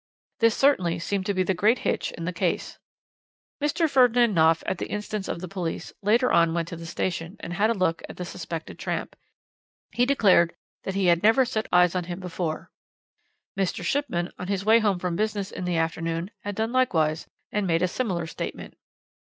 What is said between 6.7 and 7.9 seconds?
the station and had a